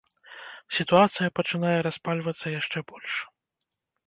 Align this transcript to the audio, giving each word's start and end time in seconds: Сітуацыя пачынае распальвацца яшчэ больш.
Сітуацыя 0.77 1.29
пачынае 1.39 1.75
распальвацца 1.89 2.55
яшчэ 2.59 2.79
больш. 2.95 3.13